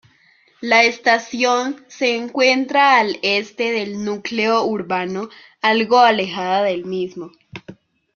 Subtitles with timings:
[0.61, 5.29] La estación se encuentra al este del núcleo urbano
[5.61, 7.29] algo alejada del mismo.